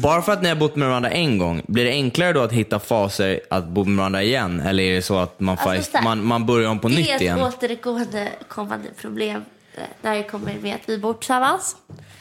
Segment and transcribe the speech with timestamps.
[0.00, 2.52] Bara för att ni har bott med varandra en gång, blir det enklare då att
[2.52, 4.60] hitta faser att bo med varandra igen?
[4.60, 6.96] Eller är det så att man, Alltså, så här, man, man börjar om på nytt
[7.06, 7.40] Det är ett igen?
[7.42, 9.44] återkommande kommande problem
[9.76, 11.76] eh, när det kommer med att vi bor tillsammans.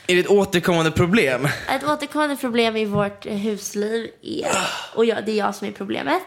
[0.07, 1.45] Är det ett återkommande problem?
[1.75, 4.47] Ett återkommande problem i vårt eh, husliv är,
[4.95, 6.21] och jag, det är jag som är problemet,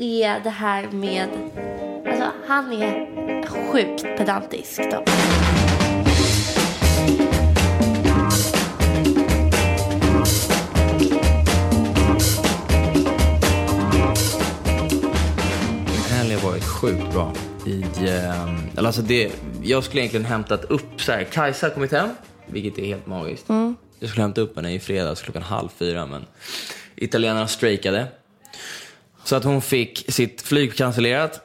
[0.00, 1.28] är det här med,
[2.08, 3.06] alltså han är
[3.72, 5.04] sjukt pedantisk då.
[16.56, 17.32] Varit sjukt bra.
[17.66, 17.84] I,
[18.76, 21.24] eller alltså det, jag skulle egentligen hämtat upp så här.
[21.24, 22.08] Kajsa har kommit hem,
[22.46, 23.46] vilket är helt magiskt.
[23.98, 26.26] Jag skulle hämta upp henne i fredags klockan halv fyra, men
[26.96, 28.06] italienarna strejkade.
[29.24, 31.40] Så att hon fick sitt flyg cancellerat.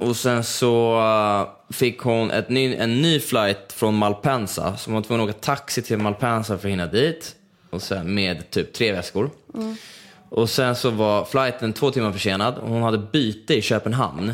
[0.00, 4.76] Och sen så uh, fick hon ett ny, en ny flight från Malpensa.
[4.76, 7.34] Så hon var tvungen att åka taxi till Malpensa för att hinna dit.
[7.70, 9.30] Och sen med typ tre väskor.
[10.28, 14.32] Och sen så var flighten två timmar försenad och hon hade byte i Köpenhamn.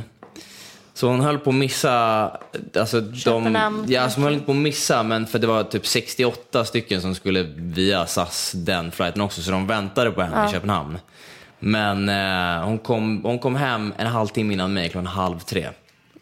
[0.94, 1.92] Så hon höll på att missa,
[2.76, 3.56] alltså de,
[3.88, 7.00] ja, alltså hon höll inte på att missa men för det var typ 68 stycken
[7.02, 10.98] som skulle via SAS den flighten också så de väntade på henne i Köpenhamn.
[11.58, 15.68] Men eh, hon, kom, hon kom hem en halvtimme innan mig klockan halv tre.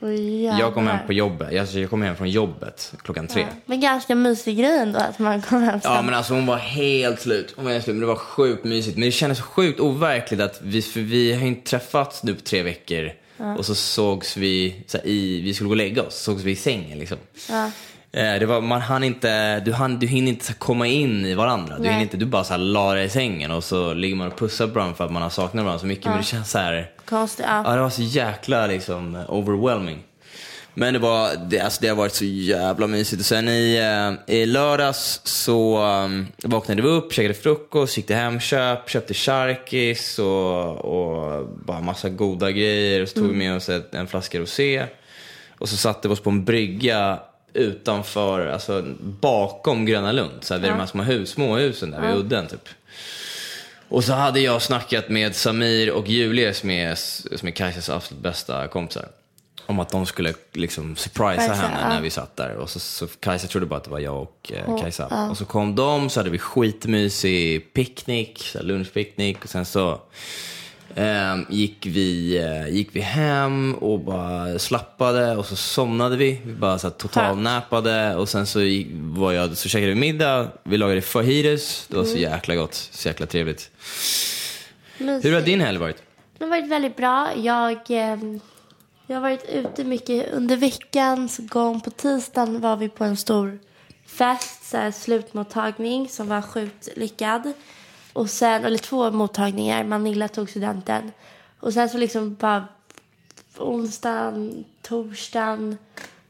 [0.02, 1.06] Oj, Jag kom hem jävlar.
[1.06, 3.46] på jobbet, alltså, jag kom hem från jobbet klockan tre.
[3.66, 6.06] Men ganska mysig grej ändå att man kommer hem Ja sen.
[6.06, 7.52] men alltså hon var helt slut.
[7.56, 7.94] Hon var helt slut.
[7.96, 8.96] Men det var sjukt mysigt.
[8.96, 12.62] Men det kändes sjukt overkligt att vi, för vi har inte träffats nu på tre
[12.62, 13.10] veckor.
[13.58, 16.50] Och så sågs vi, så här, i, vi skulle gå och lägga oss, sågs vi
[16.50, 17.18] i sängen liksom.
[18.12, 21.34] Eh, Det var, man hann inte, du, hann, du hinner inte så komma in i
[21.34, 21.76] varandra.
[21.76, 21.90] Du, Nej.
[21.90, 24.38] hinner inte, du bara så här, la dig i sängen och så ligger man och
[24.38, 26.04] pussar på varandra för att man har saknat varandra så mycket.
[26.06, 27.62] Men det känns så här, Konstigt, ja.
[27.64, 29.98] Ja, det var så jäkla liksom overwhelming.
[30.74, 33.20] Men det, var, det, alltså, det har varit så jävla mysigt.
[33.20, 33.76] Och sen i,
[34.26, 40.18] eh, i lördags så um, vaknade vi upp, käkade frukost, gick till Hemköp, köpte charkis
[40.18, 43.02] och, och bara massa goda grejer.
[43.02, 44.86] Och så tog vi med oss ett, en flaska rosé.
[45.58, 47.18] Och så satte vi oss på en brygga
[47.52, 50.44] utanför, alltså bakom Gröna Lund.
[50.44, 52.68] Så här, vid de här små hus, småhusen där vid udden typ.
[53.88, 56.94] Och så hade jag snackat med Samir och Julia som är,
[57.36, 59.08] som är Kajsas absolut bästa kompisar.
[59.70, 61.88] Om att de skulle liksom surprisa Surprisa, henne ja.
[61.88, 62.54] när vi satt där.
[62.54, 65.28] Och så, så Kajsa trodde bara att det var jag och eh, Kajsa.
[65.30, 69.44] Och så kom de, så hade vi skitmysig picknick, lunchpicknick.
[69.44, 70.00] Och sen så
[70.94, 76.40] ehm, gick, vi, eh, gick vi hem och bara slappade och så somnade vi.
[76.44, 80.48] Vi bara så totalnäpade och sen så, gick, var jag, så käkade vi middag.
[80.62, 81.86] Vi lagade fajitas.
[81.88, 83.70] Det var så jäkla gott, så jäkla trevligt.
[84.98, 85.24] Mysigt.
[85.24, 86.02] Hur har din helg varit?
[86.38, 87.28] Det har varit väldigt bra.
[87.36, 88.16] Jag, eh,
[89.10, 91.80] jag har varit ute mycket under veckans gång.
[91.80, 93.58] På tisdagen var vi på en stor
[94.06, 97.52] fest, så här, slutmottagning som var sjukt lyckad.
[98.12, 99.84] Och sen, eller två mottagningar.
[99.84, 101.12] Manilla tog studenten.
[101.60, 102.64] Och sen så liksom bara
[103.58, 105.78] onsdagen, torsdagen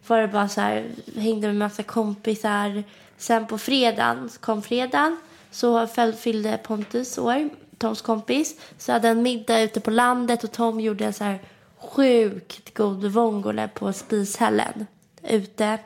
[0.07, 2.85] var det bara så här, hängde med massa kompisar.
[3.19, 5.17] Sen på fredagen, kom fredagen,
[5.51, 5.87] så
[6.19, 7.49] fyllde Pontus år,
[7.79, 8.61] Toms kompis.
[8.79, 11.39] Så hade en middag ute på landet och Tom gjorde en så här
[11.81, 14.87] sjukt god vongole på spishällen
[15.29, 15.79] ute.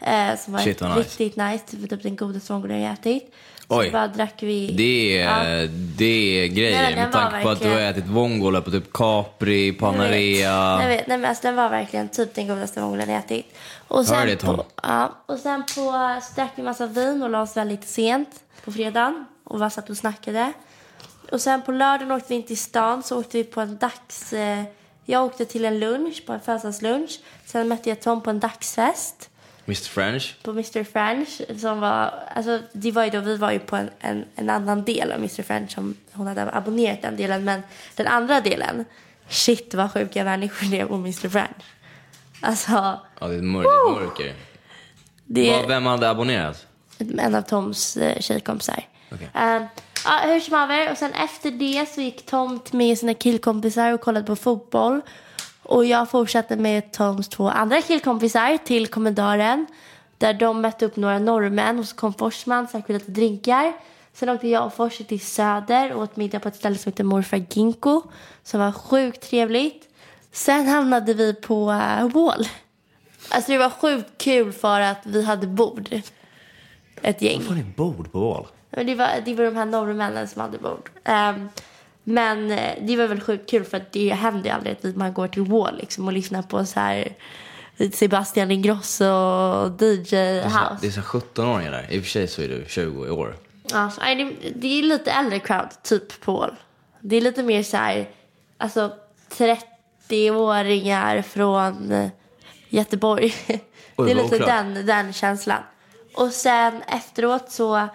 [0.00, 1.00] Eh, som var Shit, vad nice.
[1.00, 1.64] riktigt nice.
[1.70, 3.34] Det var typ den godaste vongolen jag ätit.
[3.68, 3.90] Så Oj.
[3.90, 4.72] bara drack vi.
[4.72, 5.66] Det är, Ja.
[5.96, 6.04] det
[6.44, 10.78] är grejer Nej, med tanke på att du har ätit vongole på typ Capri, Panarea.
[10.82, 13.46] Jag vet, nej, men alltså, den var verkligen typ den godaste vonglen jag ätit.
[13.88, 17.42] Och Hör det, på, ja, och sen på, så drack vi massa vin och la
[17.42, 18.28] oss väldigt sent
[18.64, 19.24] på fredagen.
[19.44, 20.52] Och bara satt och snackade.
[21.32, 24.32] Och sen på lördagen åkte vi in till stan så åkte vi på en dags...
[24.32, 24.62] Eh,
[25.10, 27.18] jag åkte till en lunch, på en födelsedagslunch.
[27.44, 29.30] Sen mötte jag Tom på en dagsfest
[29.66, 30.36] Mr French.
[30.42, 31.40] på Mr French.
[31.60, 34.84] Som var, alltså, det var ju då, vi var ju på en, en, en annan
[34.84, 35.70] del av Mr French.
[35.70, 37.44] Som hon hade abonnerat den delen.
[37.44, 37.62] Men
[37.94, 38.84] den andra delen,
[39.28, 41.64] shit vad sjuka människor det är på Mr French.
[42.40, 42.72] Alltså,
[43.20, 44.00] Ja, det är ett mörker.
[44.00, 44.34] mörker.
[45.24, 46.66] det Vem hade abonnerat?
[46.98, 48.82] en av Toms eh, tjejkompisar.
[49.12, 49.28] Okej.
[49.34, 49.62] Eh,
[50.04, 50.90] ja, hur som haver.
[50.90, 55.00] Och sen efter det så gick Tom med sina killkompisar och kollade på fotboll.
[55.62, 59.66] Och jag fortsatte med Toms två andra killkompisar till kommendaren.
[60.18, 63.72] Där de mötte upp några norrmän och så kom Forsman, så lite drinkar.
[64.12, 67.04] Sen åkte jag och Forse till Söder och åt middag på ett ställe som heter
[67.04, 68.02] Morfar Ginko.
[68.42, 69.88] Som var sjukt trevligt.
[70.32, 72.48] Sen hamnade vi på uh, Wall.
[73.28, 75.88] Alltså det var sjukt kul för att vi hade bord.
[77.02, 77.36] Ett gäng.
[77.38, 78.46] Varför har ni bord på Wall?
[78.70, 80.90] Men det, var, det var de här norrmännen som hade bord.
[81.04, 81.48] Um,
[82.04, 85.12] men eh, det var väl sjukt kul för att det händer ju aldrig att man
[85.12, 87.14] går till Wall liksom och lyssnar på så här
[87.92, 90.78] Sebastian Ingrosso och DJ House.
[90.80, 91.86] Det är så 17-åringar där.
[91.90, 93.36] I och för sig så är du 20 i år.
[93.70, 96.54] Ja, det, det är lite äldre crowd, typ på Wall.
[97.00, 98.08] Det är lite mer så här,
[98.58, 98.92] alltså
[99.30, 102.08] 30-åringar från eh,
[102.68, 103.34] Göteborg.
[103.96, 105.62] Det är lite den, den känslan.
[106.14, 107.88] Och sen efteråt så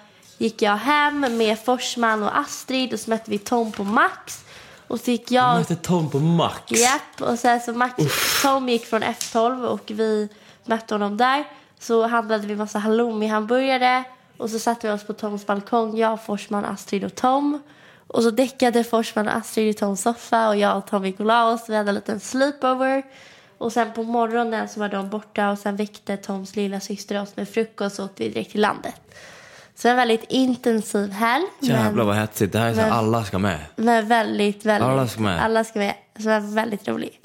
[0.44, 4.46] gick jag hem med Forsman och Astrid och så mötte vi Tom på Max.
[4.88, 5.58] Och så gick jag...
[5.58, 6.72] Mötte Tom på Max.
[6.72, 7.94] Japp, och sen så Max,
[8.42, 10.30] Tom gick från F12 och vi
[10.66, 11.44] mötte honom där.
[11.80, 14.04] Så handlade vi massa halloumi-hamburgare
[14.38, 17.62] och så satte vi oss på Toms balkong, jag, Forsman, Astrid och Tom.
[18.08, 21.26] Och så däckade Forsman och Astrid i Toms soffa och jag och Tom gick och
[21.26, 21.70] la oss.
[21.70, 23.04] Vi hade en liten sleepover.
[23.58, 27.36] Och sen på morgonen så var de borta och sen väckte Toms lilla syster oss
[27.36, 29.02] med frukost och åkte vi direkt till landet.
[29.76, 31.46] Så en väldigt intensiv helg.
[31.60, 32.54] Jävlar vad hetsigt.
[32.54, 33.60] Det här är så men- alla ska med.
[33.76, 34.90] men väldigt, väldigt...
[34.90, 35.44] Alla ska med.
[35.44, 35.94] Alla ska med.
[36.18, 37.20] Så det var väldigt rolig.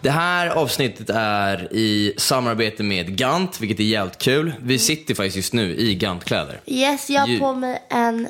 [0.00, 4.52] Det här avsnittet är i samarbete med Gant, vilket är jävligt kul.
[4.62, 6.60] Vi sitter faktiskt just nu i Gant-kläder.
[6.66, 8.28] Yes, jag har på mig en...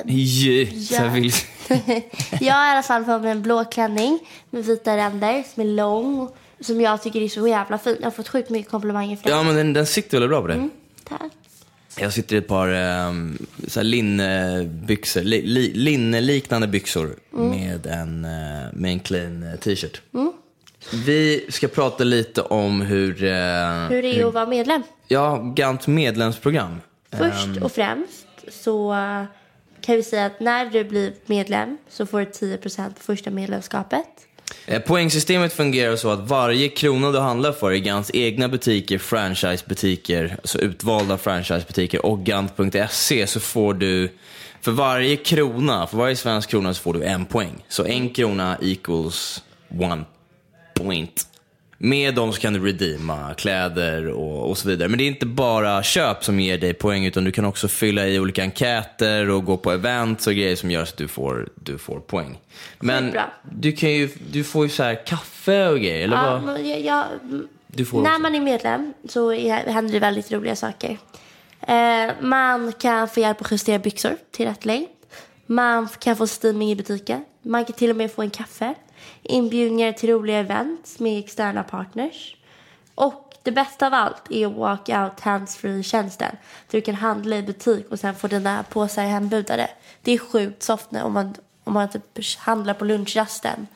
[0.90, 1.32] Jag vill...
[2.40, 4.18] jag har i alla fall på mig en blå klänning
[4.50, 6.28] med vita ränder som är lång.
[6.62, 7.96] Som jag tycker är så jävla fin.
[7.98, 9.38] Jag har fått sjukt mycket komplimanger för den.
[9.38, 10.56] Ja, men den, den sitter väldigt bra på dig.
[10.56, 10.70] Mm.
[11.04, 11.32] Tack.
[11.98, 13.38] Jag sitter i ett par um,
[13.76, 17.50] här linnebyxor, li, li, linneliknande byxor Mm.
[17.50, 20.02] med, en, eh, med en clean eh, t-shirt.
[21.06, 23.32] Vi ska prata lite om hur, eh, Hur
[24.04, 24.82] är det att vara medlem?
[25.08, 26.80] ja, Gant medlemsprogram.
[27.12, 29.24] Först och främst så eh,
[29.80, 34.06] kan vi säga att när du blir medlem så får du 10% på första medlemskapet.
[34.66, 40.36] Eh, poängsystemet fungerar så att varje krona du handlar för i Gants egna butiker, franchisebutiker,
[40.42, 44.10] alltså utvalda franchisebutiker och Gant.se så får du
[44.60, 47.64] för varje krona, för varje svensk krona så får du en poäng.
[47.68, 49.42] Så en krona equals
[49.80, 50.04] one
[50.74, 51.31] point.
[51.84, 54.88] Med dem så kan du redeema kläder och, och så vidare.
[54.88, 58.06] Men det är inte bara köp som ger dig poäng utan du kan också fylla
[58.06, 61.78] i olika enkäter och gå på events och grejer som gör att du får, du
[61.78, 62.38] får poäng.
[62.80, 63.16] Men
[63.50, 66.60] du, kan ju, du får ju så här kaffe och grejer, eller Ja, vad?
[66.60, 67.04] jag, jag,
[67.76, 67.96] när också.
[67.96, 70.98] man är medlem så är, händer det väldigt roliga saker.
[71.60, 74.86] Eh, man kan få hjälp att justera byxor till rätt längd.
[75.46, 77.24] Man kan få steaming i butiken.
[77.42, 78.74] Man kan till och med få en kaffe.
[79.22, 82.36] Inbjudningar till roliga event med externa partners.
[82.94, 86.36] Och det bästa av allt är walkout handsfree-tjänsten.
[86.70, 89.68] Du kan handla i butik och sen få dina påsar hembudade.
[90.02, 91.34] Det är sjukt soft när, om man,
[91.64, 92.02] om man typ
[92.38, 93.66] handlar på lunchrasten.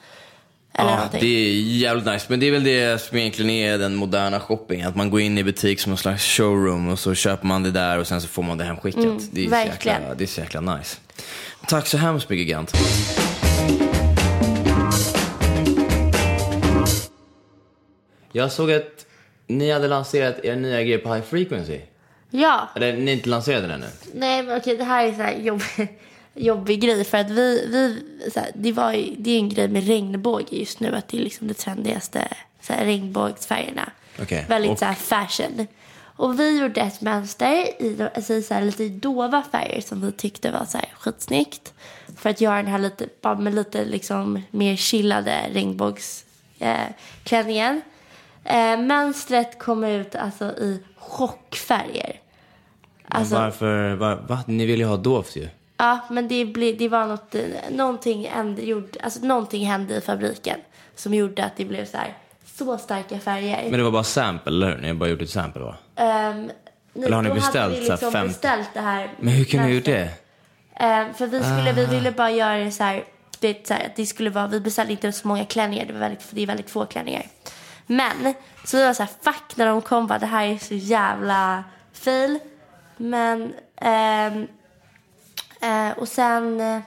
[0.73, 1.21] Eller Ja, någonting.
[1.21, 2.27] det är jävligt nice.
[2.29, 4.89] Men det är väl det som egentligen är den moderna shoppingen.
[4.89, 7.71] Att man går in i butik som någon slags showroom och så köper man det
[7.71, 9.03] där och sen så får man det hemskickat.
[9.03, 10.01] det, är så Mm, verkligen.
[10.03, 10.97] jäkla, det är så jäkla nice.
[11.69, 12.73] Tack så hemskt mycket Gant.
[18.37, 19.07] Jag såg att
[19.47, 21.81] ni hade lanserat er nya grej på High Frequency.
[22.31, 23.87] Ja, Eller ni inte lanserat den ännu?
[24.15, 25.63] nej men okej det här är så här jobb,
[26.35, 29.69] jobbig grej för att vi, vi så här, det, var ju, det är en grej
[29.69, 32.29] med regnbåge just nu att det är liksom det trendigaste
[32.61, 33.91] så här, regnbågsfärgerna.
[34.23, 35.67] Okej, Väldigt och- så här fashion.
[36.17, 40.51] Och vi gjorde ett mönster i alltså, så här, lite dova färger som vi tyckte
[40.51, 41.75] var så här, skitsnyggt.
[42.17, 47.77] För att göra den här lite, bara med lite liksom mer chillade regnbågsklänningen.
[47.77, 47.83] Eh.
[48.47, 52.21] Eh, mönstret kom ut alltså i chockfärger.
[53.09, 53.95] Alltså, Varför?
[53.95, 54.39] Var, va?
[54.47, 55.49] Ni vill ju ha dovt ju.
[55.77, 60.01] Ja, men det, blev, det var något, eh, någonting, hände, gjorde, alltså någonting hände i
[60.01, 60.59] fabriken
[60.95, 63.63] som gjorde att det blev så här så starka färger.
[63.71, 64.79] Men det var bara sample, eller hur?
[64.83, 65.77] Ni har bara gjort ett sample va?
[65.97, 66.51] Ehm,
[66.95, 68.29] Eller har ni då beställt hade vi så här liksom 50?
[68.29, 69.11] beställt det här.
[69.19, 70.09] Men hur kan ni gjort det?
[70.75, 71.75] Ehm, för vi, skulle, Ah.
[71.75, 73.05] vi ville bara göra det så här,
[73.41, 76.01] det, så här, att det skulle vara, vi beställde inte så många klänningar, det, var
[76.01, 77.27] väldigt, det är väldigt få klänningar.
[77.87, 80.75] Men, så vi var så här, fuck när de kom bara, det här är så
[80.75, 82.39] jävla fail.
[82.97, 84.27] Men, eh,
[85.61, 86.81] eh, och sen, eh,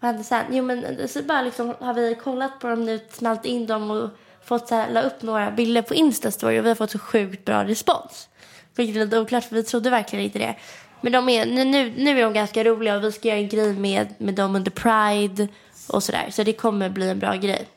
[0.00, 0.44] vad hände sen?
[0.50, 3.90] Jo men eh, så bara liksom har vi kollat på dem nu, smält in dem
[3.90, 4.10] och
[4.44, 7.44] fått så här, la upp några bilder på Instastory och vi har fått så sjukt
[7.44, 8.28] bra respons.
[8.74, 10.54] Vilket är lite oklart för vi trodde verkligen inte det.
[11.00, 13.48] Men de är, nu, nu, nu är de ganska roliga och vi ska göra en
[13.48, 15.48] grej med, med dem under Pride
[15.88, 16.26] och sådär.
[16.30, 17.68] Så det kommer bli en bra grej.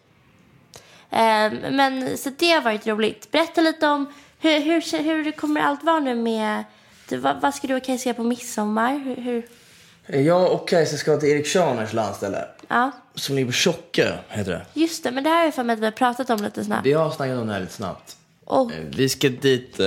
[1.12, 3.32] Eh, men så det har varit roligt.
[3.32, 6.64] Berätta lite om hur, hur, hur kommer allt vara nu med...
[7.10, 9.00] Vad, vad ska du och Kajsa göra på midsommar?
[9.00, 9.46] Hur, hur?
[10.26, 12.46] Jag och Kajsa ska till Erik Tjörners landställe.
[12.68, 14.66] Ja, Som ligger på Tjockö, heter det.
[14.80, 15.12] just det.
[15.12, 16.86] Men det här är för mig att vi har pratat om lite snabbt.
[16.86, 18.18] Vi har snackat om det här lite snabbt.
[18.46, 19.86] Och, Eh, Vi ska dit, eh,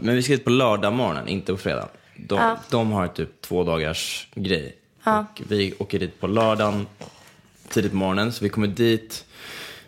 [0.00, 1.88] men vi ska dit på lördag morgonen, inte på fredag.
[2.16, 2.56] De, Ja.
[2.70, 4.76] de har typ två dagars grej.
[5.04, 5.18] Ja.
[5.32, 6.86] Och vi åker dit på lördagen
[7.68, 9.24] tidigt på morgonen, så vi kommer dit.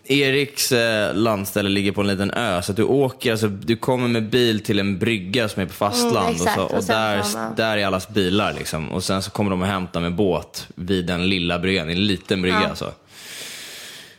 [0.07, 4.09] Eriks eh, landställe ligger på en liten ö, så att du åker, alltså, du kommer
[4.09, 6.29] med bil till en brygga som är på fastland.
[6.37, 8.93] Mm, och så, Och och där, man- där är allas bilar liksom.
[8.93, 12.43] Och sen så kommer de och hämtar med båt vid den lilla bryggan, en liten
[12.43, 12.69] brygga Ja.
[12.69, 12.93] alltså.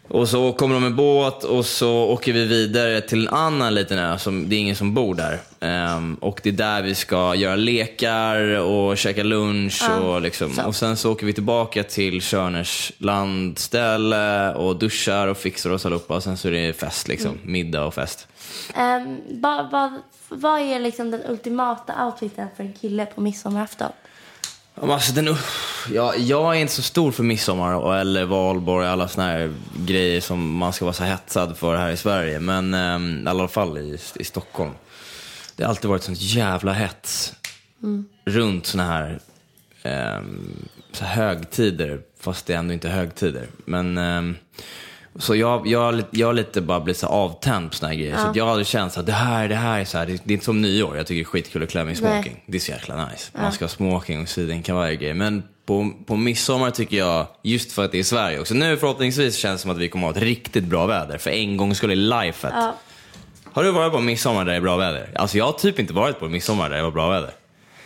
[0.08, 4.00] Och så kommer de med båt och så åker vi vidare till en annan liten
[4.00, 5.40] ö, som, det är ingen som bor där.
[5.60, 10.54] Ehm, och det är där vi ska göra lekar och käka lunch och liksom.
[10.54, 10.64] så.
[10.66, 16.16] Och sen så åker vi tillbaka till Tjörners landställe och duschar och fixar oss allihopa.
[16.16, 17.52] Och sen så är det fest liksom, Mm.
[17.52, 18.28] middag och fest.
[18.76, 19.92] ehm, vad, vad,
[20.30, 23.92] vad är liksom den ultimata outfiten för en kille på midsommarafton?
[24.82, 25.36] Alltså, den,
[25.94, 30.58] jag, jag är inte så stor för midsommar eller valborg, alla såna här grejer som
[30.58, 32.40] man ska vara så hetsad för här i Sverige.
[32.40, 34.72] Men ehm, i alla fall i, i Stockholm.
[35.56, 37.34] Det har alltid varit sånt jävla hets
[38.26, 39.20] runt såna här,
[39.84, 43.48] ehm, så högtider, fast det är ändå inte högtider.
[43.66, 44.36] Men, ehm,
[45.20, 48.18] så jag, jag, jag lite bara blivit så avtänd på såna här grejer.
[48.18, 50.32] Så att jag hade känt att det här, det här är så här, det, det
[50.32, 50.98] är inte som nyår.
[50.98, 52.14] Jag tycker det är skitkul att klä mig i Nej.
[52.14, 52.44] smoking.
[52.46, 53.32] Det är så jäkla nice.
[53.34, 57.86] Man ska ha smoking och sidenkavaj och Men på, på midsommar tycker jag, just för
[57.86, 58.54] att det är Sverige också.
[58.54, 61.18] Nu förhoppningsvis känns det som att vi kommer att ha ett riktigt bra väder.
[61.18, 62.54] För en gång skulle i lifet.
[62.54, 62.76] Ja.
[63.44, 65.10] Har du varit på midsommar där det är bra väder?
[65.16, 67.32] Alltså jag har typ inte varit på midsommar där det var bra väder.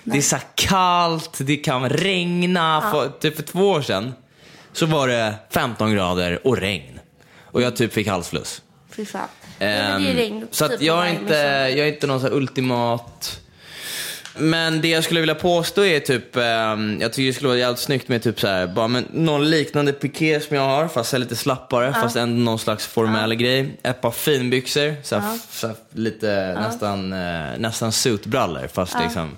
[0.03, 2.81] Det är så kallt, det kan regna.
[2.91, 4.13] För, typ för två år sedan
[4.74, 6.99] så var det 15 grader och regn.
[7.51, 8.62] Och jag typ fick halsfluss.
[8.96, 9.27] Fy fan.
[10.15, 11.34] Regn så att typ jag, är inte,
[11.77, 13.39] jag är inte någon så ultimat...
[14.41, 17.79] Men det jag skulle vilja påstå är typ, ehm, jag tycker det skulle vara jävligt
[17.79, 21.36] snyggt med typ så här, bara men någon liknande piké som jag har, fast lite
[21.36, 23.77] slappare, fast ändå någon slags formell grej.
[23.84, 29.38] Ett par finbyxor, så här, f- så här, lite nästan, eh, nästan suitbrallor, fast liksom.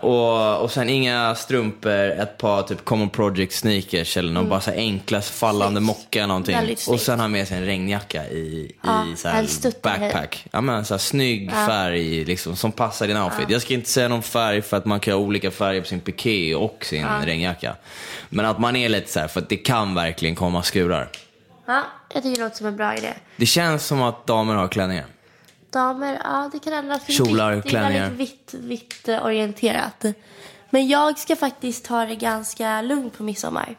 [0.00, 4.70] Och, och sen inga strumpor, ett par typ Common Project sneakers eller någon bara så
[4.70, 6.76] enkla fallande mocka någonting.
[6.88, 10.46] Och sen ha med sig en regnjacka i, Ja, i så backpack.
[10.52, 13.50] Ja men så här snygg färg liksom, som passar din outfit.
[13.50, 16.00] Jag ska inte säga någon färg för att man kan ha olika färger på sin
[16.00, 17.76] piké och sin regnjacka.
[18.28, 21.08] Men att man är lite så här, för att det kan verkligen komma skurar.
[21.66, 21.82] Ja,
[22.14, 23.12] jag tycker det låter som en bra idé.
[23.36, 25.06] Det känns som att damer har klänningar.
[25.70, 27.06] Damer, ja det kan ändras.
[27.06, 28.08] Kjolar, vitt- Det är klänningar.
[28.08, 30.04] väldigt vitt, vitt orienterat.
[30.70, 33.76] Men jag ska faktiskt ta det ganska lugnt på midsommar.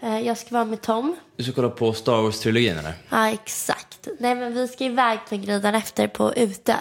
[0.00, 1.16] Eh, Jag ska vara med Tom.
[1.36, 2.94] Du ska kolla på Star Wars-trilogin eller?
[3.08, 4.08] Ja, exakt.
[4.18, 6.76] Nej, men vi ska iväg på en grej där efter på Ute.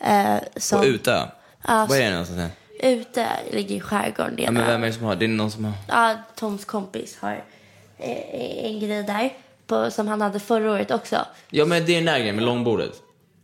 [0.00, 1.22] Eh, som, På Utö?
[1.66, 2.52] Ja, Vad är det någonstans?
[2.82, 4.34] Ute ligger i skärgården.
[4.38, 5.16] Ja, men vem är det som har?
[5.16, 5.72] Det är någon som har...
[5.88, 7.44] Ja, Toms kompis har
[7.98, 9.32] eh, en grej där.
[9.66, 11.26] På, som han hade förra året också.
[11.50, 12.92] Ja men det är den där grejen med långbordet.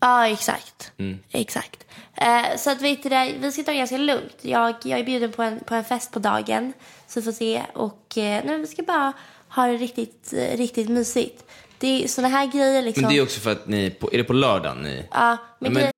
[0.01, 0.93] Ja, exakt.
[0.99, 1.19] Mm.
[1.31, 1.85] Exakt.
[2.15, 4.37] Eh, så att vet du det, vi ska ta det ganska lugnt.
[4.43, 6.73] Jag, jag är bjuden på en, på en fest på dagen.
[7.09, 7.63] Så vi får se.
[7.75, 9.13] Och eh, nej, vi ska bara
[9.49, 11.45] ha det riktigt, eh, riktigt mysigt.
[11.79, 13.03] Det är såna här grejer liksom.
[13.03, 15.07] Men det är också för att ni, på, är det på lördagen ni?
[15.13, 15.91] Ja, men, men-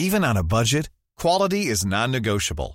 [0.00, 0.86] Even on a budget,
[1.20, 2.74] quality is non-negotiable.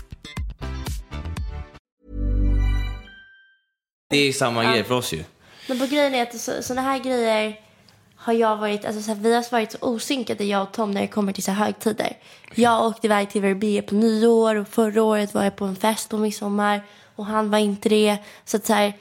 [4.11, 5.23] Det är samma grej för oss ju.
[5.67, 7.59] men på grejen är att så, såna här grejer
[8.15, 11.01] har jag varit, alltså så här, vi har varit så osynkade jag och Tom när
[11.01, 12.17] det kommer till så här högtider.
[12.55, 16.09] Jag åkte iväg till Verbier på nyår och förra året var jag på en fest
[16.09, 16.81] på midsommar
[17.15, 18.17] och han var inte det.
[18.45, 18.93] Så att så här,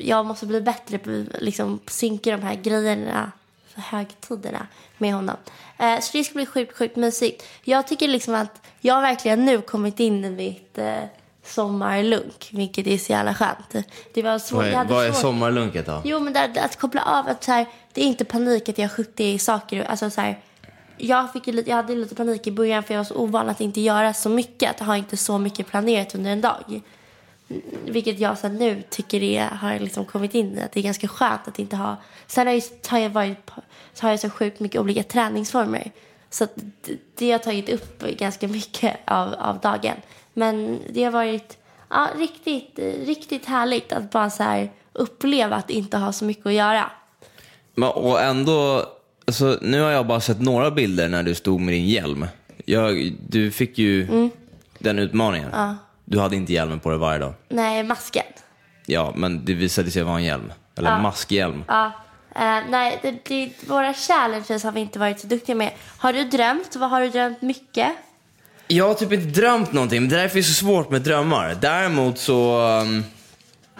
[0.00, 3.32] jag måste bli bättre på liksom synka de här grejerna.
[3.74, 4.66] högtiderna
[4.98, 5.36] med honom.
[5.78, 7.44] Eh, så det ska bli sjukt, sjukt mysigt.
[7.64, 11.04] Jag tycker liksom att jag verkligen nu kommit in i mitt eh,
[11.48, 13.86] sommarlunk, vilket är så jävla skönt.
[14.14, 14.58] Det var svårt.
[14.58, 16.02] Vad är, vad är svårt- sommarlunket då?
[16.04, 17.28] Jo, men där, att koppla av.
[17.28, 19.84] Att så här, det är inte panik att jag har 70 saker.
[19.84, 20.38] Alltså, så här,
[20.96, 23.60] jag, fick lite, jag hade lite panik i början för jag var så ovan att
[23.60, 24.70] inte göra så mycket.
[24.70, 26.80] Att ha inte så mycket planerat under en dag.
[27.84, 30.60] Vilket jag sen nu tycker är, har liksom kommit in i.
[30.62, 31.96] Att det är ganska skönt att inte ha.
[32.26, 33.50] Sen har jag, har jag, varit,
[33.94, 35.90] så har jag så sjukt mycket olika träningsformer.
[36.30, 39.96] Så det, det har tagit upp ganska mycket av, av dagen.
[40.38, 41.58] Men det har varit
[41.90, 46.52] ja, riktigt, riktigt härligt att bara så här uppleva att inte ha så mycket att
[46.52, 46.90] göra.
[47.74, 48.84] Men, och ändå,
[49.26, 52.26] alltså, nu har jag bara sett några bilder när du stod med din hjälm.
[52.64, 54.30] Jag, du fick ju Mm.
[54.78, 55.50] den utmaningen.
[56.04, 57.32] Du hade inte hjälmen på dig varje dag.
[57.48, 58.24] Nej, masken.
[58.86, 60.52] Ja, men det visade sig vara en hjälm.
[60.76, 61.64] Eller maskhjälm.
[61.68, 61.86] Ja.
[62.34, 65.72] Eh, nej, det, det, våra challenges har vi inte varit så duktiga med.
[65.98, 66.76] Har du drömt?
[66.76, 67.92] Vad har du drömt mycket?
[68.68, 71.56] Jag har typ inte drömt någonting, men det därför är så svårt med drömmar.
[71.60, 72.60] Däremot så...
[72.82, 73.04] um,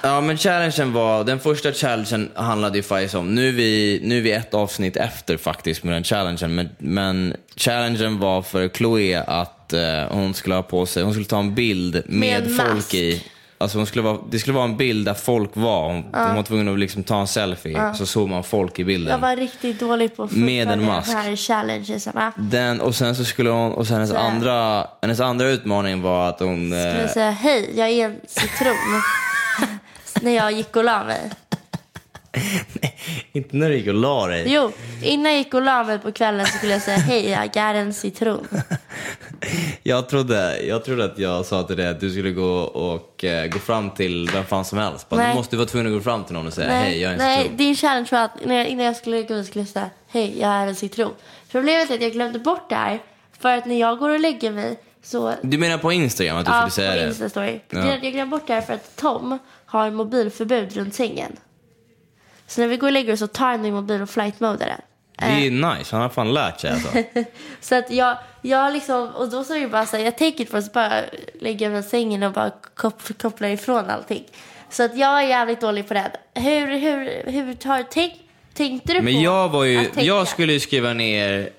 [0.02, 1.25] Ja, men challengen var...
[1.25, 3.35] Den första challengen handlade ju faktiskt om...
[3.35, 6.54] Nu är vi, nu är vi ett avsnitt efter faktiskt med den challengen.
[6.54, 9.80] Men, men challengen var för Chloe att eh,
[10.11, 11.02] hon skulle ha på sig...
[11.02, 12.95] Hon skulle ta en bild med, Med folk mask.
[12.95, 13.23] i.
[13.61, 15.87] Alltså hon skulle vara, det skulle vara en bild där folk var.
[15.87, 17.95] Hon, hon var tvungen att liksom ta en selfie.
[17.95, 19.11] Så såg man folk i bilden.
[19.12, 21.09] Jag var riktigt dålig på att Med en mask.
[21.11, 22.33] de här challengesarna.
[22.37, 23.73] Den, och sen så skulle hon...
[23.73, 24.17] Och sen hennes Så.
[24.17, 26.65] andra, hennes andra utmaning var att hon...
[26.67, 29.03] Skulle eh, säga hej, jag är en citron.
[30.23, 31.31] När jag gick och la mig.
[33.33, 34.45] Inte när du gick och la dig.
[34.47, 34.73] Jo,
[35.03, 37.75] innan jag gick och la mig på kvällen så skulle jag säga hej, jag är
[37.75, 38.49] en citron.
[39.83, 43.47] Jag trodde, jag trodde att jag sa till dig att du skulle gå och eh,
[43.47, 45.09] gå fram till vem fan som helst.
[45.09, 45.30] Bara, Nej.
[45.30, 47.18] Du måste vara tvungen att gå fram till någon och säga hej, jag är en
[47.18, 47.57] nej citron.
[47.57, 50.50] din challenge var att när jag, innan jag skulle gå skulle jag säga hej, jag
[50.50, 51.12] är en citron.
[51.50, 52.99] Problemet är att jag glömde bort det här.
[53.40, 56.52] För att när jag går och lägger mig så Du menar på Instagram att du
[56.52, 57.09] skulle säga det?
[57.09, 57.61] Instastory.
[57.71, 57.78] Ja.
[57.78, 61.37] Jag, jag glömde bort det här för att Tom har mobilförbud runt sängen.
[62.46, 64.81] Så när vi går och lägger oss så tar han min mobil och flight-modar den.
[65.18, 66.88] Det är nice, han har fan lärt sig alltså.
[67.61, 70.50] Så att jag, jag liksom, och då så är det bara så här, jag it
[70.50, 71.02] for att bara
[71.40, 74.24] lägga mig i sängen och bara kop, koppla ifrån allting.
[74.70, 76.11] Så att jag är jävligt dålig på det.
[76.35, 78.12] Hur, hur, hur tar, tänk,
[78.54, 81.50] tänkte du på Men jag var ju, jag skulle ju skriva ner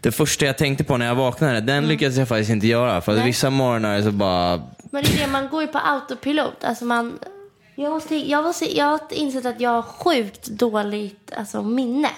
[0.00, 3.00] det första jag tänkte på när jag vaknade, den lyckades jag faktiskt inte göra.
[3.00, 3.18] För att Mm.
[3.18, 3.26] Nej.
[3.26, 6.64] vissa morgnar så bara, Men det är det, man går ju på autopilot.
[6.64, 7.18] Alltså man,
[7.74, 12.10] jag, måste, jag, måste, jag har insett att jag har sjukt dåligt alltså, minne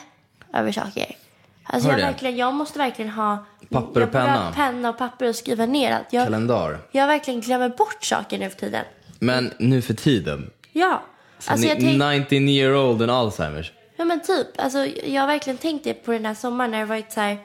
[0.53, 1.17] över saker.
[1.65, 2.03] Alltså jag, det?
[2.05, 4.53] verkligen, jag måste verkligen ha Papper och penna.
[4.57, 6.07] penna och papper och skriva ner allt.
[6.13, 6.79] Jag, kalendar.
[6.93, 8.85] jag verkligen glömmer bort saker nu för tiden.
[9.19, 11.03] Men nu för tiden, Ja.
[11.47, 13.73] Alltså jag tänk, 19 year old and Alzheimers.
[13.97, 14.47] ja men typ.
[14.59, 17.39] Alltså jag har verkligen tänkt det på den här sommaren när det varit så här.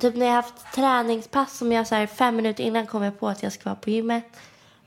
[0.00, 3.28] Typ när jag haft träningspass som jag så här fem minuter innan kom jag på
[3.28, 4.24] att jag ska vara på gymmet.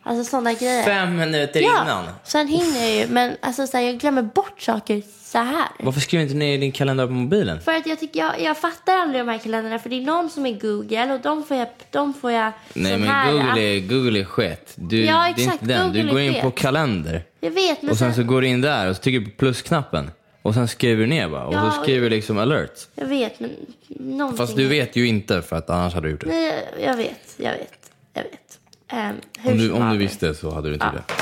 [0.08, 0.84] Alltså sådana grejer.
[0.84, 1.82] Fem minuter ja.
[1.84, 2.06] innan.
[2.24, 3.08] Sen hinner jag ju.
[3.08, 5.68] Men alltså så här, jag glömmer bort saker så här.
[5.80, 7.62] Varför skriver du inte ner i din kalender på mobilen?
[7.62, 10.30] För att jag tycker jag, jag fattar aldrig de här kalendrarna för det är någon
[10.30, 13.80] som är Google och de får jag, de får jag Nej men här, Google är,
[13.80, 14.74] Google är skit.
[14.76, 15.62] Du, Ja, det är exakt.
[15.62, 15.94] inte den.
[15.94, 17.24] Du går in på kalender.
[17.40, 19.38] Jag vet men Och sen så går du in där och så trycker du på
[19.38, 20.12] plusknappen.
[20.42, 21.46] Och sen skriver du ner bara.
[21.46, 22.80] Och Ja, så skriver du liksom alert.
[22.96, 23.52] Jag vet men
[23.88, 24.38] någonting.
[24.38, 26.28] Fast du vet ju inte för att annars hade du gjort det.
[26.28, 28.60] Nej, jag- jag vet, jag vet, jag vet.
[28.94, 29.22] Um,
[29.52, 31.14] Om du, om du visste så hade du inte gjort det.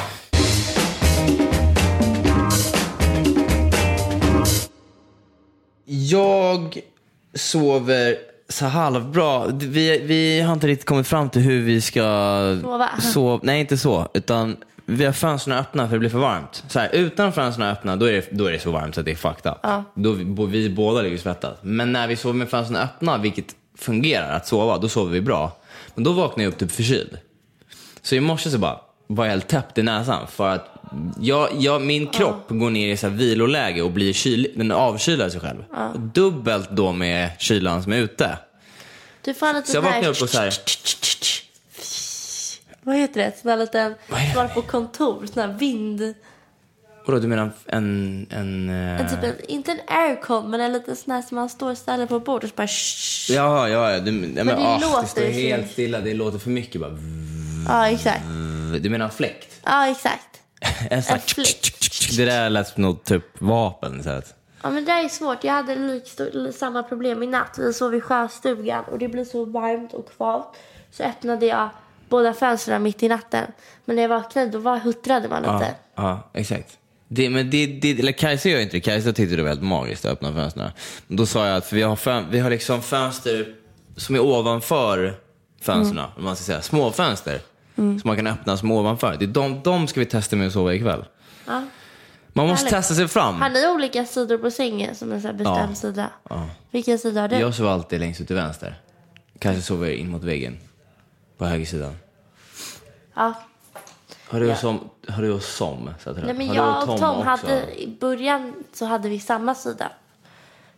[5.86, 6.80] Jag
[7.34, 8.16] sover
[8.50, 9.48] så halvbra.
[9.48, 12.02] Vi, vi har inte riktigt kommit fram till hur vi ska
[12.62, 12.90] Sova.
[13.00, 13.40] sova.
[13.44, 14.08] Nej, inte så.
[14.14, 16.64] Utan vi har fönstren öppna för det blir för varmt.
[16.68, 19.06] Så här, utan fönstren öppna då är, det, då är det så varmt så att
[19.06, 19.58] det är fucked up.
[19.96, 21.58] Då vi, vi båda ligger och svettas.
[21.62, 23.46] Men när vi sover med fönstren öppna, vilket
[23.78, 25.58] fungerar att sova, då sover vi bra.
[25.96, 27.18] Men då vaknar jag upp typ förkyld.
[28.04, 30.70] Så i morse så bara var jag helt täppt i näsan för att
[31.20, 35.30] jag, jag, min kropp går ner i så här viloläge och blir kyl, den avkylar
[35.30, 35.64] sig själv.
[35.96, 38.38] Dubbelt då med kylan som är ute.
[39.22, 40.54] Du får en liten Så jag vaknar upp och så här,
[42.82, 43.34] Vad heter det?
[43.42, 44.32] Sån här liten, Vad är det?
[44.32, 46.14] som var på kontor, sån här vind.
[47.06, 50.96] vadå du menar en, en, En eh, typ en, inte en aircon men en liten
[50.96, 52.68] sån här som man står och ställer på bordet och så bara
[53.38, 54.00] Ja, ja, ja.
[54.00, 56.00] Du, ja men, det ah, låter det står ju helt stilla.
[56.00, 56.98] Det låter för mycket bara.
[57.68, 58.24] Ja, exakt.
[58.82, 59.62] Du menar fläkt?
[59.64, 60.40] Ja, exakt.
[60.90, 61.70] En sån En fläkt.
[62.12, 64.04] här, det där lät som något typ vapen.
[64.04, 64.34] Så att.
[64.62, 65.44] Ja, men det där är svårt.
[65.44, 66.04] Jag hade lik,
[66.56, 67.56] samma problem i natt.
[67.60, 70.56] Vi sov i sjöstugan och det blev så varmt och kvavt.
[70.92, 71.70] Så öppnade jag
[72.10, 73.46] båda fönstren mitt i natten.
[73.86, 75.76] Men när jag vaknade då var, huttrade man Ja, lite.
[75.96, 76.78] ja, exakt.
[77.08, 78.82] Det, men det, det, eller Kajsa gör inte det.
[78.82, 80.72] Kajsa tyckte det var helt magiskt att öppna fönstren.
[81.08, 83.56] Då sa jag att för vi, har fön, vi har liksom fönster
[83.98, 85.20] som är ovanför
[85.62, 85.98] fönstren.
[86.00, 86.12] Mm.
[86.18, 86.62] om Man ska säga.
[86.62, 87.40] Små fönster.
[87.76, 89.16] Som man kan öppna som ovanför.
[89.20, 91.06] Det är de, de ska vi testa med att sova ikväll.
[91.48, 91.64] Ja.
[92.36, 92.76] Man måste Härligt.
[92.78, 93.42] testa sig fram.
[93.42, 95.76] Har ni olika sidor på sängen som en här bestämd Ja.
[95.76, 96.10] sida?
[96.72, 97.36] Vilken sida har du?
[97.36, 98.76] Jag sover alltid längst ut till vänster.
[99.40, 100.58] Kajsa sover in mot väggen.
[101.38, 101.96] På högersidan.
[103.14, 103.34] Ja.
[104.28, 104.56] Har du Ja.
[104.56, 105.90] som, har du och som?
[106.04, 107.24] Så att Nej, men har jag och Tom också?
[107.24, 109.92] hade, i början så hade vi samma sida.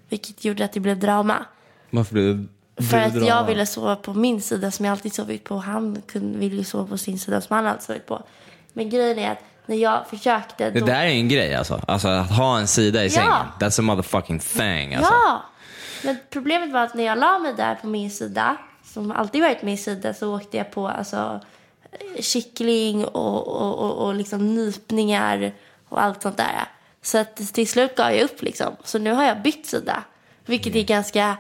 [0.10, 1.46] Vilket gjorde att det blev drama.
[1.90, 5.44] Varför blev det För att jag ville sova på min sida som jag alltid sovit
[5.44, 5.58] på.
[5.58, 8.24] Han kunde, ville ju sova på sin sida som han alltid sovit på.
[8.74, 10.70] Men grejen är att när jag försökte...
[10.70, 11.82] Det då- där är en grej alltså.
[11.88, 13.30] Alltså att ha en sida i sängen.
[13.60, 13.68] Ja.
[13.68, 15.14] That's a motherfucking thing alltså.
[15.14, 15.42] Ja!
[16.04, 19.62] Men problemet var att när jag la mig där på min sida, som alltid varit
[19.62, 21.40] min sida, så åkte jag på alltså,
[22.20, 25.54] kittling och, och, och, och liksom nypningar
[25.90, 26.66] och allt sånt där.
[27.02, 28.76] Så att till slut gav jag upp liksom.
[28.84, 30.04] Så nu har jag bytt sida.
[30.46, 31.38] Vilket är ganska,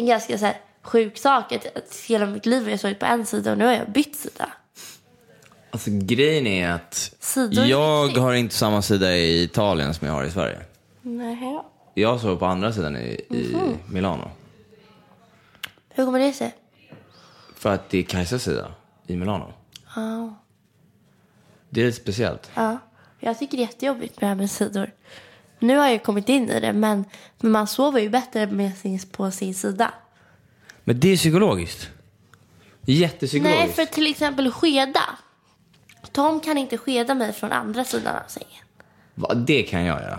[0.00, 1.52] en ganska så här, sjuk sak.
[1.52, 3.90] Att, att hela mitt liv har jag sovit på en sida och nu har jag
[3.90, 4.52] bytt sida.
[5.70, 8.22] Alltså grejen är att Sidor är jag viktigt.
[8.22, 10.58] har inte samma sida i Italien som jag har i Sverige.
[11.02, 11.60] Nej.
[11.94, 13.78] Jag sover på andra sidan i, i Mhm.
[13.88, 14.30] Milano.
[15.88, 16.54] Hur kommer det sig?
[17.56, 18.74] För att det är Kajsas sida
[19.06, 19.52] i Milano.
[19.96, 20.34] Ja.
[21.70, 22.50] Det är lite speciellt.
[22.54, 22.78] Ja,
[23.20, 24.90] jag tycker det är jättejobbigt med det här med sidor.
[25.60, 27.04] Nu har jag kommit in i det, men,
[27.40, 29.94] men man sover ju bättre med sin, på sin sida.
[30.84, 31.88] Men det är psykologiskt.
[32.84, 33.76] Jättepsykologiskt.
[33.76, 35.02] Nej, för till exempel skeda.
[36.12, 38.64] Tom kan inte skeda mig från andra sidan av sängen.
[39.14, 40.18] Va, det kan jag göra.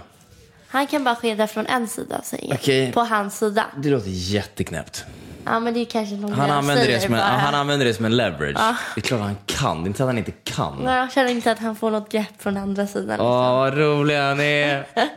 [0.67, 2.57] Han kan bara skeda från en sida av sängen.
[2.59, 2.91] Okej.
[2.91, 3.65] På hans sida.
[3.77, 5.05] Det låter jätteknäppt.
[5.45, 8.05] Ja, men det är kanske någon Han använder, det som en, han använder det som
[8.05, 8.57] en leverage.
[8.95, 9.77] Det är klart han kan.
[9.77, 10.77] Det är inte så att han inte kan.
[10.83, 13.19] Nej, jag känner inte att han får något grepp från andra sidan.
[13.21, 14.87] Åh, vad rolig han är.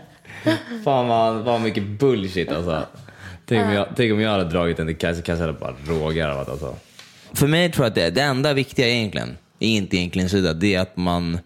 [0.84, 2.86] Fan vad, vad mycket bullshit alltså.
[3.46, 5.22] Tänk om, jag, tänk om jag hade dragit den till Kajsa.
[5.22, 6.76] Kajsa hade bara rågarvat alltså.
[7.32, 10.74] För mig tror jag att det, det enda viktiga egentligen, är inte egentligen sida, det
[10.74, 11.38] är att man...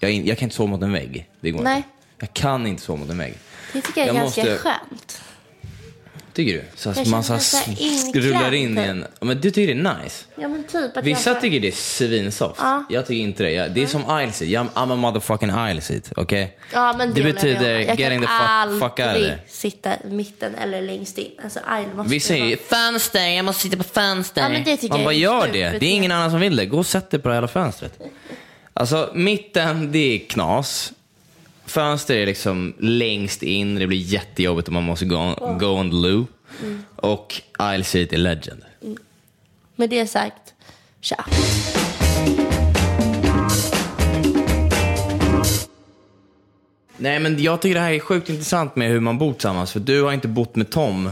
[0.00, 1.28] Jag, jag kan inte sova mot en vägg.
[1.40, 1.76] Det går Nej.
[1.76, 1.88] inte.
[2.20, 3.34] Jag kan inte sova mot en vägg.
[3.72, 5.22] Det tycker jag är Jag ganska måste- skönt.
[6.38, 6.64] Tycker du?
[6.76, 9.04] Så att Jag man så här rullar in i en...
[9.20, 10.24] Men du tycker det är nice?
[10.36, 12.60] Ja, men typ att Vissa jag tycker det är svinsoft.
[12.62, 12.84] Ja.
[12.90, 13.50] Jag tycker inte det.
[13.50, 14.50] Jag, det är som aisle seat.
[14.50, 16.12] Jag- I'm a motherfucking aisle seat.
[16.16, 16.58] Okej?
[16.72, 17.82] Ja, men det, det jag betyder om.
[17.82, 19.38] jag getting the fuck, fuck out of there.
[19.48, 21.30] sitta i mitten eller längst in.
[21.44, 24.42] Alltså, aisle måste Vi säger fönster, jag måste sitta på fönster.
[24.42, 25.78] Ja, men det tycker Man jag bara gör det.
[25.78, 26.66] Det är ingen annan som vill det.
[26.66, 27.98] Gå och sätt dig på det hela fönstret.
[28.72, 30.92] Alltså mitten, det är knas.
[31.68, 33.74] Fönster är liksom längst in.
[33.74, 36.26] Det blir jättejobbigt om man måste go, go on the loo.
[36.62, 36.84] Mm.
[36.96, 38.62] Och aisle seat är legend.
[39.76, 40.54] Med det sagt,
[41.00, 41.24] tja.
[46.96, 49.72] Nej men jag tycker det här är sjukt intressant med hur man bor tillsammans.
[49.72, 51.10] För du har inte bott med Tom.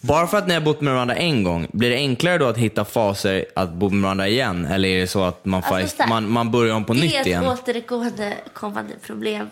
[0.00, 2.56] Bara för att ni har bott med varandra en gång, blir det enklare då att
[2.58, 4.64] hitta faser att bo med varandra igen?
[4.64, 7.14] Eller är det så att man, Alltså, faktiskt, man, man börjar om på Det nytt
[7.14, 7.44] är ett igen?
[7.46, 9.46] återkommande kommande problem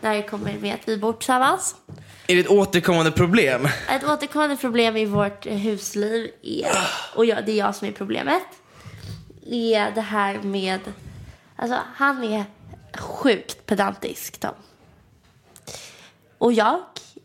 [0.00, 1.76] när det kommer med att vi bor tillsammans.
[2.26, 3.68] Är det ett återkommande problem?
[3.88, 6.76] Ett återkommande problem i vårt eh, husliv är,
[7.14, 8.42] och jag, det är jag som är problemet,
[9.46, 10.80] är det här med,
[11.56, 12.44] alltså han är
[12.98, 14.54] sjukt pedantisk Tom.
[16.38, 16.80] Och jag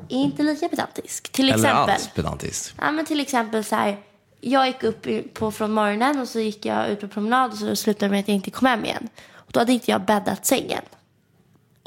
[0.10, 1.32] är inte lika pedantisk.
[1.32, 1.90] Till Eller exempel.
[1.90, 2.76] alls pedantiskt?
[2.78, 3.98] Ja, men till exempel så här.
[4.42, 7.76] Jag gick upp på från morgonen och så gick jag ut på promenad och så
[7.76, 9.10] slutade med att jag inte kom hem igen.
[9.34, 10.82] Och då hade inte jag bäddat sängen.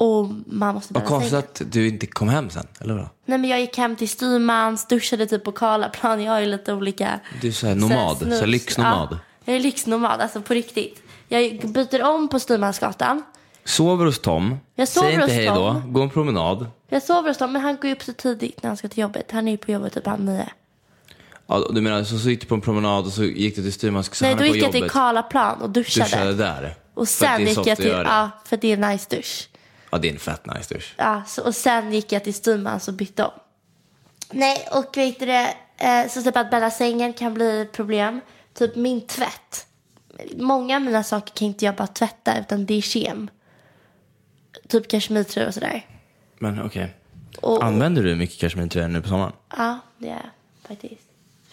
[0.01, 3.09] Och man måste Vad konstigt att du inte kom hem sen, eller vadå?
[3.25, 6.23] Nej men jag gick hem till styrmans, duschade typ på Karlaplan.
[6.23, 7.19] Jag har ju lite olika...
[7.41, 9.07] Du är så här nomad, så, här lyxnomad.
[9.11, 11.03] Ja, jag är lyxnomad, alltså på riktigt.
[11.27, 13.23] Jag byter om på Styrmansgatan.
[13.65, 15.93] Sover hos Tom, Jag sover säg inte hej då, Tom.
[15.93, 16.67] gå en promenad.
[16.89, 19.01] Jag sover hos dem, men han går ju upp så tidigt när han ska till
[19.01, 19.31] jobbet.
[19.31, 20.49] Han är ju på jobbet typ halv nio.
[21.47, 23.73] Ja, du menar så, så gick du på en promenad och så gick du till
[23.73, 24.89] styrmans, så Nej, då gick jag till.
[24.89, 26.09] Karlaplan och duschade.
[26.09, 26.75] Duschade där.
[26.93, 29.47] Och sen gick jag till, ja, för det är en nice dusch.
[29.91, 30.93] Ja, det är en fett nice dusch.
[30.97, 33.31] Ja, så, och sen gick jag till Styrmans och bytte om.
[34.31, 38.21] Nej, och vet du det, eh, så typ att bädda sängen kan bli ett problem.
[38.53, 39.67] Typ min tvätt.
[40.37, 43.29] Många av mina saker kan inte jag bara tvätta utan det är kem.
[44.67, 45.85] Typ kashmirtröjor och sådär.
[46.39, 46.95] Men okej.
[47.41, 49.33] Och- Använder du mycket kashmirtröjor nu på sommaren?
[49.57, 50.29] Ja, det är jag
[50.67, 51.01] faktiskt.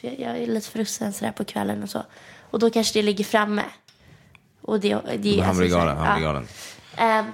[0.01, 2.03] För jag, jag är lite frusen sådär på kvällen och så.
[2.51, 3.64] Och då kanske det ligger framme.
[4.61, 5.96] Och det, det är Han blir så här, galen.
[5.96, 6.33] Han blir ja.
[6.33, 6.48] galen.
[6.96, 7.27] Ehm,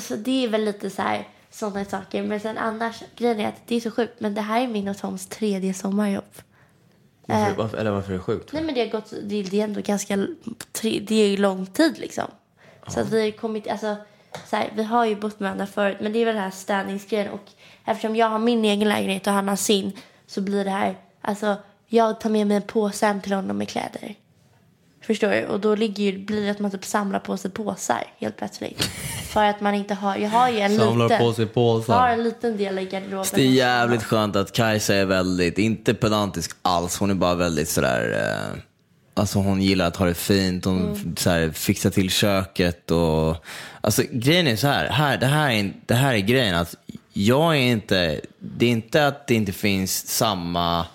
[0.00, 2.22] så det är väl lite så här sådana saker.
[2.22, 4.20] Men sen annars, grejen är att det är så sjukt.
[4.20, 6.24] Men det här är min och Toms tredje sommarjobb.
[7.26, 8.52] Varför, varför, eller varför är det sjukt?
[8.52, 10.16] Nej men det har gått, det, det är ändå ganska,
[10.82, 12.24] det är ju lång tid liksom.
[12.88, 13.96] Så att vi har kommit, alltså
[14.46, 16.50] så här, vi har ju bott med varandra förut men det är väl den här
[16.50, 17.50] städningsgrejen och
[17.84, 19.92] eftersom jag har min egen lägenhet och han har sin
[20.26, 23.68] så blir det här, alltså jag tar med mig en påse hem till honom med
[23.68, 24.14] kläder.
[25.00, 25.46] Förstår du?
[25.46, 28.82] Och då ligger ju, blir det att man typ samlar på sig påsar helt plötsligt.
[29.34, 31.18] För att man inte har, jag har ju en Samlar liten.
[31.18, 31.94] på sig påsar.
[31.94, 33.24] Jag har en liten del i garderoben.
[33.34, 37.68] Det är jävligt skönt att Kajsa är väldigt, inte pedantisk alls, hon är bara väldigt
[37.68, 38.20] sådär,
[38.54, 38.58] eh,
[39.14, 41.16] alltså hon gillar att ha det fint, hon Mm.
[41.16, 43.36] så här, fixar till köket och,
[43.80, 46.74] alltså grejen är så här, här, det, här är, det här är grejen att
[47.12, 50.86] jag är inte, det är inte att det inte finns samma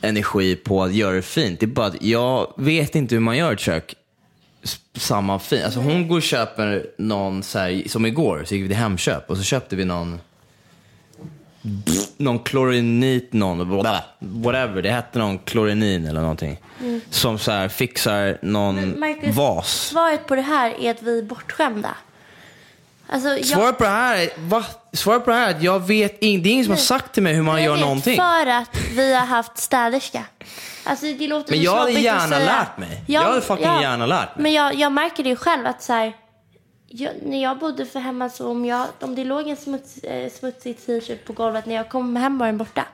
[0.00, 3.36] energi på att göra det fint, det är bara att jag vet inte hur man
[3.36, 3.94] gör ett kök
[4.96, 5.64] samma fint.
[5.64, 9.30] Alltså hon går och köper någon, så här, som igår, så gick vi till Hemköp
[9.30, 10.20] och så köpte vi någon
[12.16, 13.68] någon klorinit, någon,
[14.18, 16.60] whatever, det hette någon klorinin eller någonting.
[17.10, 19.00] Som så här fixar någon Mm.
[19.00, 19.88] Marcus, vas.
[19.88, 21.96] Svaret på det här är att vi är bortskämda.
[23.10, 24.64] Alltså, jag, Svaret på det här är, va?
[24.92, 27.14] Svaret på det här är att jag vet in, det är ingen som har sagt
[27.14, 28.16] till mig hur man jag gör vet, någonting.
[28.16, 30.24] För att vi har haft städerska.
[30.84, 33.04] Alltså, det låter Men jag hade gärna lärt mig.
[33.06, 34.42] Jag hade fucking gärna lärt mig.
[34.42, 36.12] Men jag, jag märker det ju själv att så här,
[36.88, 40.30] jag, när jag bodde för hemma så om, jag, om det låg en smuts, eh,
[40.30, 42.84] smutsig t-shirt på golvet när jag kom hem var den borta.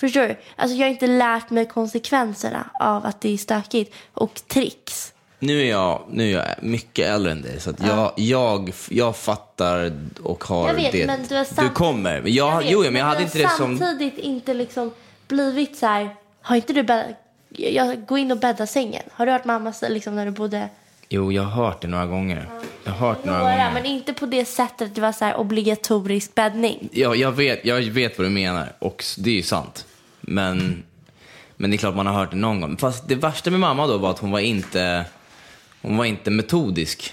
[0.00, 0.36] Förstår du?
[0.56, 5.12] Alltså jag har inte lärt mig konsekvenserna av att det är stökigt och tricks.
[5.38, 9.16] Nu är jag, nu är jag mycket äldre än dig, så att jag, jag, jag
[9.16, 11.06] fattar och har Jag vet, det.
[11.06, 12.20] men du du samt- kommer.
[12.22, 13.78] Men jag, vet, jo, men jag du hade inte det som...
[13.78, 14.90] samtidigt inte liksom
[15.28, 17.06] blivit så här, har inte du bäddat,
[17.48, 19.02] jag går in och bäddar sängen.
[19.12, 20.68] Har du hört mamma liksom när du bodde
[21.08, 22.48] Jo, jag har hört det några gånger.
[22.84, 23.70] Jag har hört några några, gånger.
[23.74, 26.88] men inte på det sättet det var så här obligatorisk bäddning.
[26.92, 29.86] Jag, jag, vet, jag vet vad du menar och det är ju sant.
[30.20, 30.82] Men,
[31.56, 32.76] men det är klart man har hört det någon gång.
[32.76, 35.04] Fast det värsta med mamma då var att hon var inte,
[35.82, 37.12] hon var inte metodisk.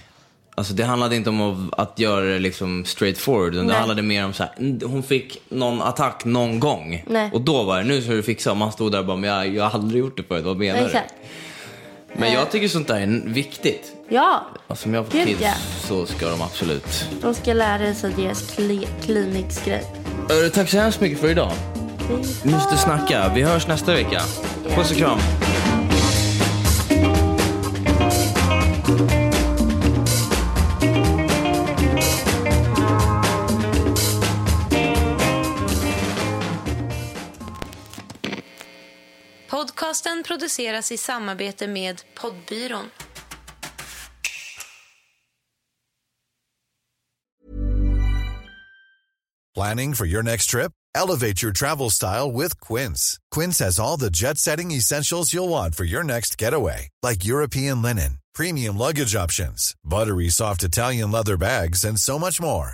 [0.55, 3.53] Alltså det handlade inte om att, göra det liksom straight forward.
[3.53, 7.03] utan Det handlade mer om så här, hon fick någon attack någon gång.
[7.07, 7.29] Nej.
[7.33, 8.51] Och då var det, nu ska du fixa.
[8.51, 10.57] Och man stod där och bara, men jag, jag har aldrig gjort det förut, vad
[10.57, 11.13] menar Exakt.
[11.21, 12.19] du?
[12.19, 13.91] Men jag tycker sånt där är viktigt.
[14.09, 15.53] Ja, Alltså om jag får Gud, kids ja.
[15.87, 17.05] så ska de absolut.
[17.21, 19.83] de ska lära sig deras kli, kliniksgrej.
[20.53, 21.51] Tack så hemskt mycket för idag.
[22.43, 23.31] Vi måste snacka.
[23.35, 24.21] Vi hörs nästa vecka.
[24.75, 25.19] Puss och kram.
[40.33, 42.89] Produceras i samarbete med Poddbyrån.
[49.55, 50.71] Planning for your next trip?
[50.95, 53.19] Elevate your travel style with Quince.
[53.35, 57.81] Quince has all the jet setting essentials you'll want for your next getaway, like European
[57.81, 62.73] linen, premium luggage options, buttery soft Italian leather bags, and so much more.